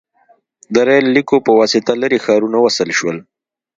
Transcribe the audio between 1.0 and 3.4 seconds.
لیکو په واسطه لرې ښارونه وصل شول.